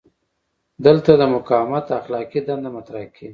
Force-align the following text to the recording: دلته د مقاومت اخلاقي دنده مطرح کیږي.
دلته 0.85 1.11
د 1.19 1.23
مقاومت 1.35 1.85
اخلاقي 1.99 2.39
دنده 2.47 2.69
مطرح 2.75 3.05
کیږي. 3.15 3.29